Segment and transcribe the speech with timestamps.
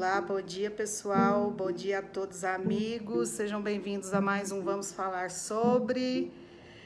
[0.00, 4.90] Olá, bom dia pessoal, bom dia a todos amigos, sejam bem-vindos a mais um Vamos
[4.90, 6.32] Falar Sobre.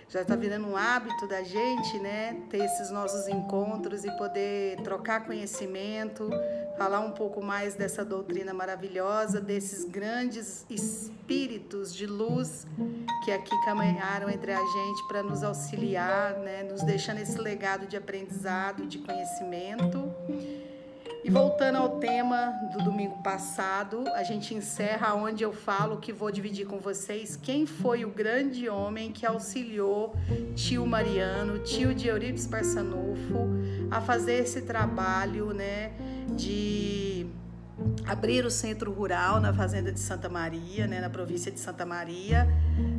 [0.09, 2.43] Já está virando um hábito da gente, né?
[2.51, 6.29] Ter esses nossos encontros e poder trocar conhecimento,
[6.77, 12.67] falar um pouco mais dessa doutrina maravilhosa, desses grandes espíritos de luz
[13.25, 16.65] que aqui caminharam entre a gente para nos auxiliar, né?
[16.65, 20.13] Nos deixando esse legado de aprendizado, de conhecimento.
[21.25, 26.31] E voltando ao tema do domingo passado, a gente encerra onde eu falo que vou
[26.31, 30.15] dividir com vocês quem foi o grande homem que auxiliou
[30.55, 33.49] tio Mariano, tio de Eurípides Parsanufo,
[33.91, 35.93] a fazer esse trabalho, né,
[36.37, 37.24] de
[38.07, 42.49] abrir o centro rural na fazenda de Santa Maria, né, na província de Santa Maria,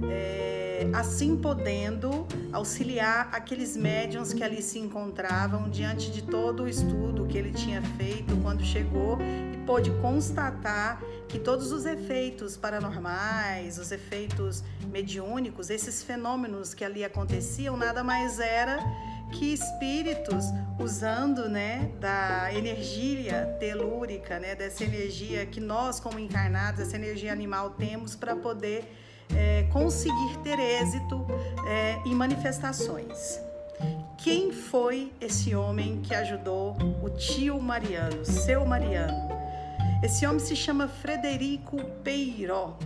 [0.09, 7.25] é, assim podendo auxiliar aqueles médiums que ali se encontravam diante de todo o estudo
[7.25, 9.17] que ele tinha feito quando chegou
[9.53, 17.03] e pôde constatar que todos os efeitos paranormais, os efeitos mediúnicos, esses fenômenos que ali
[17.03, 18.79] aconteciam, nada mais era
[19.31, 20.45] que espíritos
[20.79, 27.71] usando né, da energia telúrica, né, dessa energia que nós, como encarnados, essa energia animal,
[27.71, 28.85] temos para poder
[29.33, 31.25] é, conseguir ter êxito
[31.67, 33.39] é, em manifestações.
[34.17, 39.29] Quem foi esse homem que ajudou o tio Mariano, seu Mariano?
[40.03, 42.77] Esse homem se chama Frederico Peiró.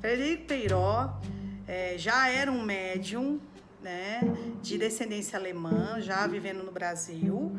[0.00, 1.18] Frederico Peiró
[1.66, 3.40] é, já era um médium
[3.86, 4.20] né,
[4.60, 7.56] de descendência alemã, já vivendo no Brasil.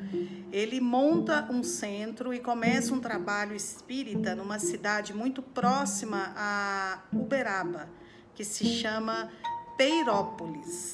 [0.51, 7.87] Ele monta um centro e começa um trabalho espírita numa cidade muito próxima a Uberaba,
[8.35, 9.31] que se chama
[9.77, 10.91] Peirópolis.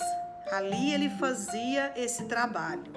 [0.52, 2.94] Ali ele fazia esse trabalho.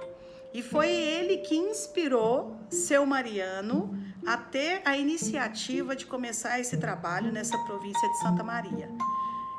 [0.53, 7.33] E foi ele que inspirou seu Mariano a ter a iniciativa de começar esse trabalho
[7.33, 8.91] nessa província de Santa Maria.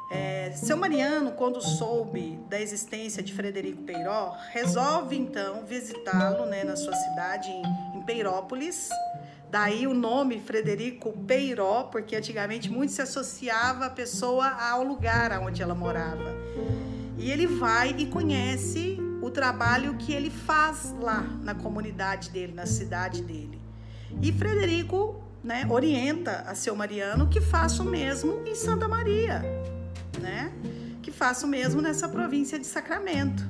[0.10, 6.78] É, seu Mariano, quando soube da existência de Frederico Peiró, resolve então visitá-lo né, na
[6.78, 7.64] sua cidade, em,
[7.98, 8.90] em Peirópolis.
[9.52, 15.62] Daí o nome Frederico Peiró, porque antigamente muito se associava a pessoa ao lugar onde
[15.62, 16.36] ela morava.
[17.18, 22.66] E ele vai e conhece o trabalho que ele faz lá na comunidade dele, na
[22.66, 23.60] cidade dele.
[24.22, 29.57] E Frederico né, orienta a seu Mariano que faça o mesmo em Santa Maria
[31.18, 33.44] faça o mesmo nessa província de Sacramento.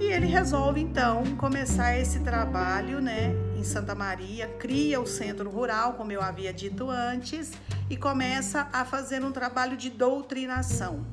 [0.00, 5.92] E ele resolve então começar esse trabalho, né, em Santa Maria, cria o centro rural,
[5.94, 7.52] como eu havia dito antes,
[7.88, 11.06] e começa a fazer um trabalho de doutrinação,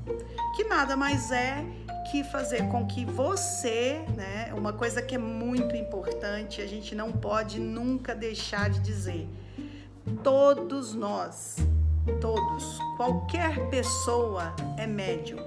[0.56, 1.64] que nada mais é
[2.12, 7.12] que fazer com que você, né, uma coisa que é muito importante, a gente não
[7.12, 9.30] pode nunca deixar de dizer,
[10.24, 11.58] todos nós
[12.20, 15.38] Todos, qualquer pessoa é médium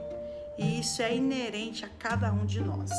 [0.56, 2.90] e isso é inerente a cada um de nós.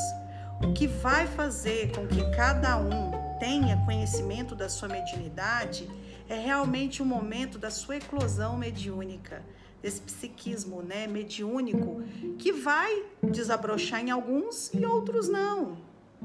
[0.62, 5.88] O que vai fazer com que cada um tenha conhecimento da sua mediunidade
[6.28, 9.42] é realmente o momento da sua eclosão mediúnica,
[9.82, 12.02] desse psiquismo né, mediúnico,
[12.38, 15.78] que vai desabrochar em alguns e outros não.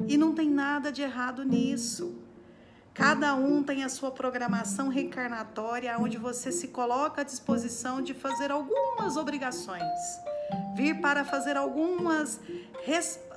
[0.05, 2.20] E não tem nada de errado nisso.
[2.93, 8.51] Cada um tem a sua programação reencarnatória, onde você se coloca à disposição de fazer
[8.51, 9.81] algumas obrigações,
[10.75, 12.39] vir para fazer algumas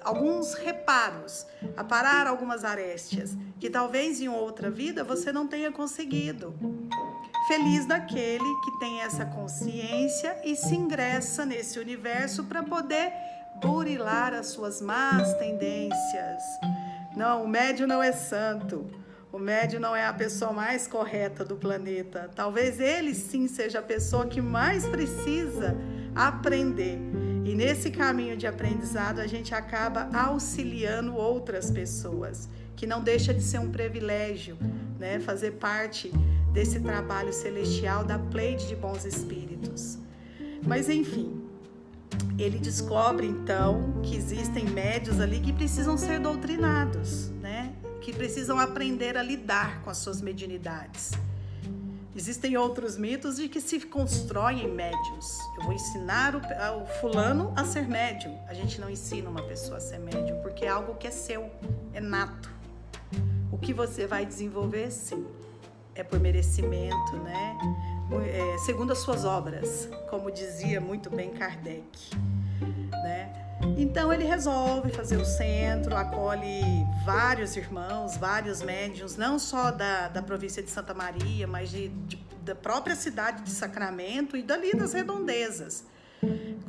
[0.03, 6.55] alguns reparos, aparar algumas arestas que talvez em outra vida você não tenha conseguido.
[7.47, 13.13] Feliz daquele que tem essa consciência e se ingressa nesse universo para poder
[13.63, 16.43] burilar as suas más tendências.
[17.17, 19.04] Não, o médio não é santo.
[19.35, 22.31] O médio não é a pessoa mais correta do planeta.
[22.37, 25.77] Talvez ele sim seja a pessoa que mais precisa
[26.15, 27.01] aprender.
[27.45, 33.43] E nesse caminho de aprendizado, a gente acaba auxiliando outras pessoas, que não deixa de
[33.43, 34.57] ser um privilégio,
[35.01, 35.19] né?
[35.19, 36.13] Fazer parte
[36.53, 39.99] desse trabalho celestial da pleide de bons espíritos.
[40.65, 41.43] Mas enfim,
[42.39, 47.34] ele descobre então que existem médios ali que precisam ser doutrinados?
[48.05, 51.13] Que precisam aprender a lidar com as suas mediunidades.
[52.15, 55.39] Existem outros mitos de que se constroem médiums.
[55.57, 58.39] Eu vou ensinar o, o, fulano a ser médium.
[58.47, 61.51] A gente não ensina uma pessoa a ser médium, porque é algo que é seu,
[61.95, 62.51] é nato.
[63.51, 65.27] O que você vai desenvolver, sim,
[65.95, 67.57] é por merecimento, né?
[68.27, 72.11] É, segundo as suas obras, como dizia muito bem Kardec,
[73.03, 73.33] né?
[73.77, 76.63] Então ele resolve fazer o centro, acolhe
[77.05, 82.17] vários irmãos, vários médiums, não só da, da província de Santa Maria, mas de, de,
[82.43, 85.85] da própria cidade de Sacramento e dali das redondezas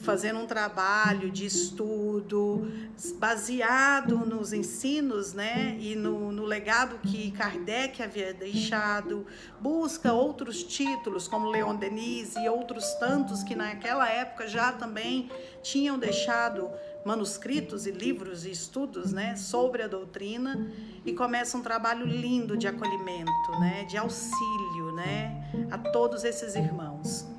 [0.05, 2.71] fazendo um trabalho de estudo
[3.17, 9.25] baseado nos ensinos né, e no, no, legado que Kardec havia deixado,
[9.59, 15.29] busca outros títulos, como Leon Denis e outros tantos que naquela época já também
[15.63, 16.69] tinham deixado
[17.03, 20.71] manuscritos e livros e estudos né, sobre a doutrina
[21.03, 27.34] e começa um trabalho lindo de acolhimento, né, de auxílio né, a todos esses irmãos.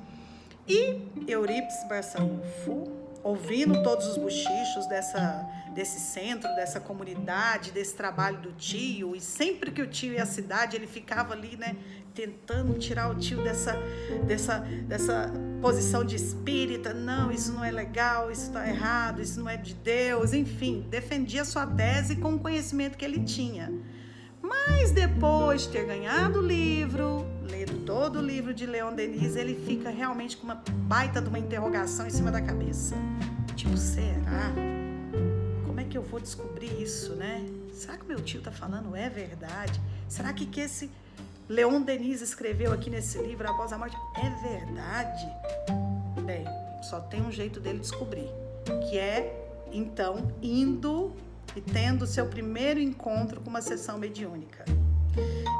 [0.67, 2.91] E Eurípides Barçanufo,
[3.23, 9.71] ouvindo todos os bochichos dessa, desse centro, dessa comunidade, desse trabalho do tio, e sempre
[9.71, 11.77] que o tio ia à cidade, ele ficava ali, né,
[12.13, 13.77] tentando tirar o tio dessa,
[14.25, 15.31] dessa, dessa
[15.61, 16.93] posição de espírita.
[16.93, 21.45] Não, isso não é legal, isso está errado, isso não é de Deus, enfim, defendia
[21.45, 23.71] sua tese com o conhecimento que ele tinha.
[24.47, 29.55] Mas depois de ter ganhado o livro, lido todo o livro de Leon Denis, ele
[29.55, 32.95] fica realmente com uma baita de uma interrogação em cima da cabeça.
[33.55, 34.53] Tipo, será?
[35.65, 37.45] Como é que eu vou descobrir isso, né?
[37.73, 39.81] Será que meu tio tá falando é verdade?
[40.07, 40.89] Será que, que esse
[41.49, 45.27] Leon Denis escreveu aqui nesse livro após a morte é verdade?
[46.25, 46.45] Bem,
[46.83, 48.29] só tem um jeito dele descobrir,
[48.89, 51.13] que é então indo
[51.57, 54.63] e tendo seu primeiro encontro com uma sessão mediúnica.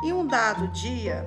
[0.04, 1.26] E um dado dia,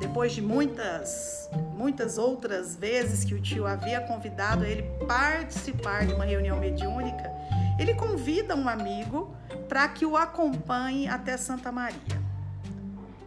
[0.00, 6.24] depois de muitas, muitas outras vezes que o tio havia convidado ele participar de uma
[6.24, 7.30] reunião mediúnica,
[7.78, 9.36] ele convida um amigo
[9.68, 12.21] para que o acompanhe até Santa Maria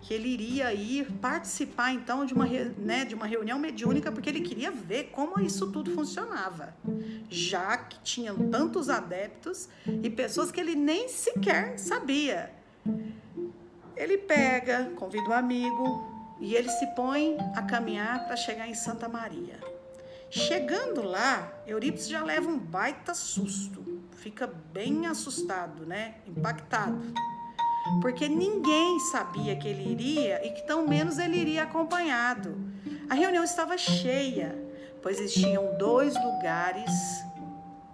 [0.06, 4.42] que ele iria ir participar então de uma, né, de uma reunião mediúnica porque ele
[4.42, 6.76] queria ver como isso tudo funcionava,
[7.28, 9.68] já que tinham tantos adeptos
[10.04, 12.54] e pessoas que ele nem sequer sabia.
[13.98, 19.10] Ele pega, convida um amigo e ele se põe a caminhar para chegar em Santa
[19.10, 19.60] Maria.
[20.30, 26.16] Chegando lá, Eurípides já leva um baita susto, fica bem assustado, né?
[26.28, 27.02] Impactado
[28.02, 32.56] porque ninguém sabia que ele iria e que tão menos ele iria acompanhado.
[33.10, 34.56] A reunião estava cheia,
[35.02, 36.92] pois existiam dois lugares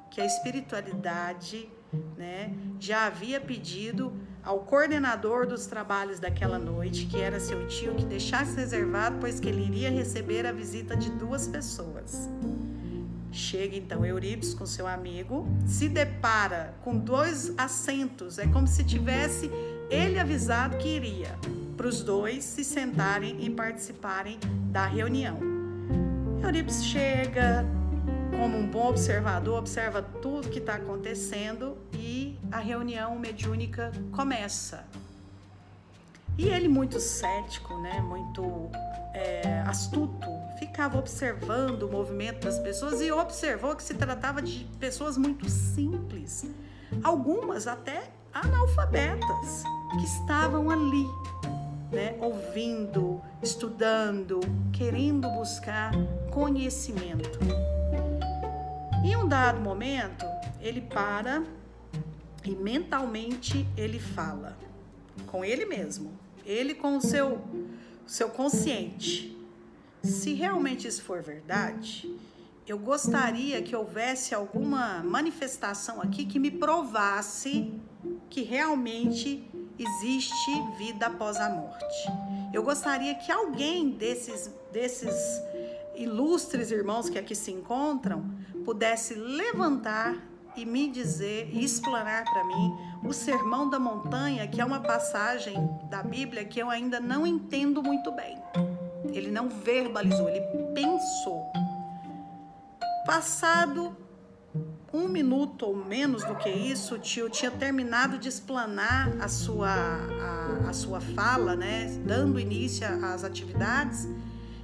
[0.09, 1.69] que a espiritualidade
[2.17, 8.05] né, já havia pedido ao coordenador dos trabalhos daquela noite, que era seu tio, que
[8.05, 12.29] deixasse reservado, pois que ele iria receber a visita de duas pessoas.
[13.31, 19.49] Chega então Eurípides com seu amigo, se depara com dois assentos, é como se tivesse
[19.91, 21.38] ele avisado que iria,
[21.75, 24.39] para os dois se sentarem e participarem
[24.71, 25.38] da reunião.
[26.41, 27.65] Eurípides chega,
[28.31, 34.85] como um bom observador, observa tudo que está acontecendo e a reunião mediúnica começa.
[36.38, 38.69] E ele, muito cético, né, muito
[39.13, 40.27] é, astuto,
[40.57, 46.45] ficava observando o movimento das pessoas e observou que se tratava de pessoas muito simples,
[47.03, 49.63] algumas até analfabetas
[49.97, 51.05] que estavam ali,
[51.91, 54.39] né, ouvindo, estudando,
[54.71, 55.91] querendo buscar
[56.31, 57.39] conhecimento.
[59.03, 60.25] Em um dado momento,
[60.61, 61.43] ele para
[62.43, 64.57] e mentalmente ele fala
[65.27, 66.12] com ele mesmo,
[66.45, 67.41] ele com o seu
[68.05, 69.38] seu consciente.
[70.03, 72.13] Se realmente isso for verdade,
[72.67, 77.74] eu gostaria que houvesse alguma manifestação aqui que me provasse
[78.29, 79.50] que realmente
[79.83, 82.11] existe vida após a morte.
[82.53, 85.41] Eu gostaria que alguém desses, desses
[85.95, 88.23] ilustres irmãos que aqui se encontram
[88.63, 90.15] pudesse levantar
[90.55, 95.55] e me dizer e explanar para mim o Sermão da Montanha, que é uma passagem
[95.89, 98.38] da Bíblia que eu ainda não entendo muito bem.
[99.13, 100.41] Ele não verbalizou, ele
[100.73, 101.51] pensou.
[103.05, 103.95] Passado
[104.93, 109.69] um minuto ou menos do que isso, o tio tinha terminado de explanar a sua,
[109.69, 114.07] a, a sua fala, né, dando início às atividades,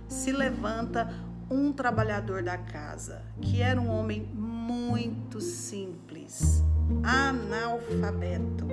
[0.07, 1.13] se levanta
[1.50, 6.62] um trabalhador da casa, que era um homem muito simples,
[7.03, 8.67] analfabeto,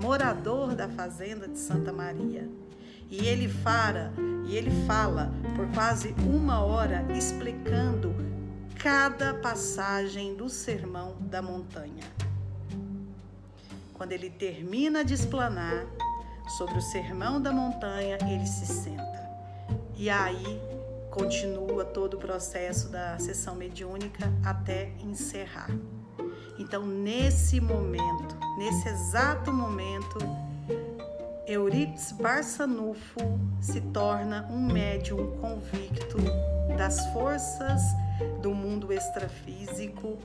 [0.00, 2.48] morador da fazenda de Santa Maria.
[3.08, 4.12] E ele fala,
[4.48, 8.12] e ele fala por quase uma hora explicando
[8.86, 12.04] cada passagem do Sermão da Montanha.
[13.92, 15.84] Quando ele termina de explanar
[16.56, 19.28] sobre o Sermão da Montanha, ele se senta.
[19.96, 20.60] E aí
[21.10, 25.70] continua todo o processo da sessão mediúnica até encerrar.
[26.56, 30.16] Então, nesse momento, nesse exato momento,
[31.44, 33.18] Euripides Barçanufo
[33.60, 36.18] se torna um médium convicto
[36.78, 37.82] das forças
[38.40, 40.18] do mundo extrafísico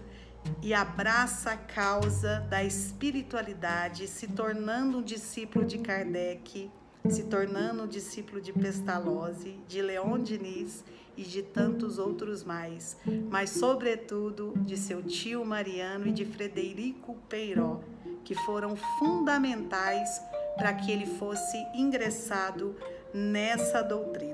[0.62, 6.71] e abraça a causa da espiritualidade, se tornando um discípulo de Kardec,
[7.10, 10.83] se tornando um discípulo de Pestalozzi, de Leon Diniz
[11.17, 12.98] e de tantos outros mais,
[13.29, 17.81] mas sobretudo de seu tio Mariano e de Frederico Peiró,
[18.24, 20.21] que foram fundamentais
[20.55, 22.75] para que ele fosse ingressado
[23.13, 24.30] nessa doutrina.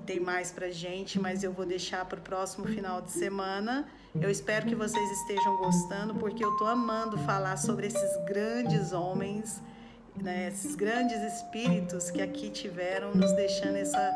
[0.00, 3.86] E tem mais para gente, mas eu vou deixar para o próximo final de semana.
[4.18, 9.62] Eu espero que vocês estejam gostando, porque eu estou amando falar sobre esses grandes homens,
[10.16, 14.12] né, esses grandes espíritos que aqui tiveram, nos deixando essa,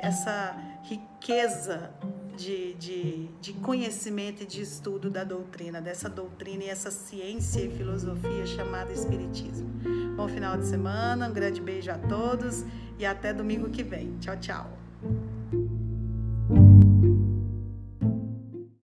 [0.00, 1.90] essa riqueza
[2.36, 7.70] de, de, de conhecimento e de estudo da doutrina, dessa doutrina e essa ciência e
[7.76, 9.68] filosofia chamada Espiritismo.
[10.16, 12.64] Bom final de semana, um grande beijo a todos
[12.98, 14.16] e até domingo que vem.
[14.18, 14.87] Tchau, tchau.